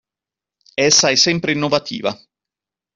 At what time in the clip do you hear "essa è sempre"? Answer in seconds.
0.75-1.51